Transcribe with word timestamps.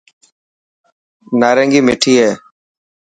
نارنگي 1.39 1.79
مٺي 1.87 2.13
هي. 2.21 2.31